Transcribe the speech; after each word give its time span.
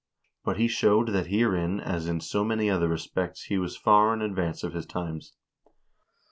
But 0.43 0.57
he 0.57 0.67
showed 0.67 1.09
that 1.09 1.27
herein 1.27 1.79
as 1.79 2.07
in 2.07 2.21
so 2.21 2.43
many 2.43 2.71
other 2.71 2.87
respects 2.87 3.43
he 3.43 3.59
was 3.59 3.77
far 3.77 4.15
in 4.15 4.23
advance 4.23 4.63
of 4.63 4.73
his 4.73 4.87
times." 4.87 5.33